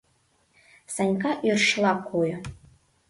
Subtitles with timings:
[0.93, 2.37] —Санька ӧршыла койо.